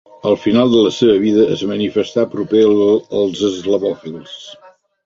[0.27, 2.65] Al final de la seva vida es manifestà proper
[3.21, 4.39] als eslavòfils.